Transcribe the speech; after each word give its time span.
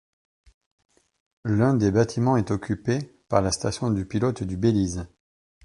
L'un 1.45 1.75
des 1.75 1.91
bâtiments 1.91 2.35
est 2.35 2.49
occupé 2.49 3.19
par 3.29 3.43
la 3.43 3.51
station 3.51 3.91
de 3.91 4.01
pilote 4.01 4.41
du 4.41 4.57
Belize. 4.57 5.07